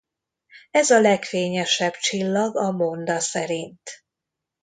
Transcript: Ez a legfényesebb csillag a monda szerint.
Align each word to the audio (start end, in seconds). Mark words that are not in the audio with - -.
Ez 0.71 0.89
a 0.89 0.99
legfényesebb 0.99 1.93
csillag 1.93 2.57
a 2.57 2.71
monda 2.71 3.19
szerint. 3.19 4.03